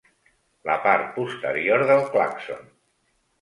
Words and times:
La 0.69 0.77
part 0.85 1.11
posterior 1.17 1.85
del 1.93 2.03
clàxon. 2.17 2.67